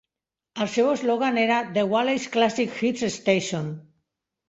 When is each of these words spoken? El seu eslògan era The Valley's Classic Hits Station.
El 0.65 0.71
seu 0.75 0.89
eslògan 0.93 1.37
era 1.43 1.59
The 1.77 1.85
Valley's 1.93 2.27
Classic 2.39 2.83
Hits 2.83 3.09
Station. 3.23 3.73